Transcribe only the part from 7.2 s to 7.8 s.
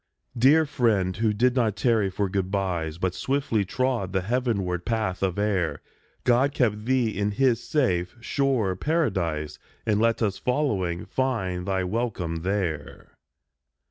His